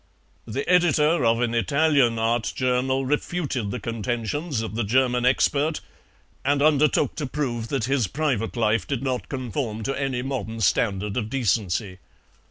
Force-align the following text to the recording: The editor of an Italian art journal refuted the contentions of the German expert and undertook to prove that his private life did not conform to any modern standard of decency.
The 0.47 0.67
editor 0.67 1.23
of 1.23 1.41
an 1.41 1.53
Italian 1.53 2.17
art 2.17 2.53
journal 2.55 3.05
refuted 3.05 3.69
the 3.69 3.79
contentions 3.79 4.63
of 4.63 4.73
the 4.73 4.83
German 4.83 5.27
expert 5.27 5.79
and 6.43 6.59
undertook 6.59 7.13
to 7.17 7.27
prove 7.27 7.67
that 7.67 7.83
his 7.83 8.07
private 8.07 8.57
life 8.57 8.87
did 8.87 9.03
not 9.03 9.29
conform 9.29 9.83
to 9.83 9.93
any 9.95 10.23
modern 10.23 10.59
standard 10.59 11.17
of 11.17 11.29
decency. 11.29 11.99